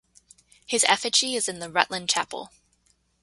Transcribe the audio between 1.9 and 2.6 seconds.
Chapel.